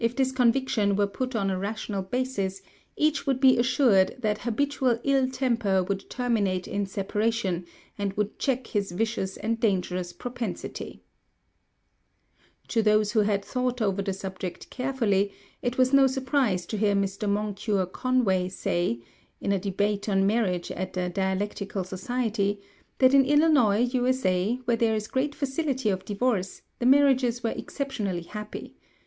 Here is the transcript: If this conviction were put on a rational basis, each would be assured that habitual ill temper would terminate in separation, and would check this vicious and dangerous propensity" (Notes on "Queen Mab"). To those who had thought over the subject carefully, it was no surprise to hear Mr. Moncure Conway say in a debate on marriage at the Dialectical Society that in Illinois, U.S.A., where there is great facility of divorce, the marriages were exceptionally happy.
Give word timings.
If 0.03 0.15
this 0.15 0.31
conviction 0.31 0.95
were 0.95 1.05
put 1.05 1.35
on 1.35 1.51
a 1.51 1.59
rational 1.59 2.01
basis, 2.01 2.63
each 2.97 3.27
would 3.27 3.39
be 3.39 3.59
assured 3.59 4.15
that 4.17 4.39
habitual 4.39 4.97
ill 5.03 5.29
temper 5.29 5.83
would 5.83 6.09
terminate 6.09 6.67
in 6.67 6.87
separation, 6.87 7.67
and 7.99 8.11
would 8.13 8.39
check 8.39 8.67
this 8.71 8.89
vicious 8.89 9.37
and 9.37 9.59
dangerous 9.59 10.11
propensity" 10.11 10.85
(Notes 10.85 10.97
on 10.97 10.97
"Queen 10.97 12.49
Mab"). 12.63 12.69
To 12.69 12.81
those 12.81 13.11
who 13.11 13.19
had 13.19 13.45
thought 13.45 13.79
over 13.79 14.01
the 14.01 14.11
subject 14.13 14.71
carefully, 14.71 15.33
it 15.61 15.77
was 15.77 15.93
no 15.93 16.07
surprise 16.07 16.65
to 16.65 16.77
hear 16.79 16.95
Mr. 16.95 17.29
Moncure 17.29 17.85
Conway 17.85 18.49
say 18.49 19.01
in 19.39 19.51
a 19.51 19.59
debate 19.59 20.09
on 20.09 20.25
marriage 20.25 20.71
at 20.71 20.93
the 20.93 21.09
Dialectical 21.09 21.83
Society 21.83 22.59
that 22.97 23.13
in 23.13 23.23
Illinois, 23.23 23.81
U.S.A., 23.93 24.61
where 24.65 24.77
there 24.77 24.95
is 24.95 25.05
great 25.07 25.35
facility 25.35 25.89
of 25.89 26.05
divorce, 26.05 26.63
the 26.79 26.87
marriages 26.87 27.43
were 27.43 27.51
exceptionally 27.55 28.23
happy. 28.23 28.75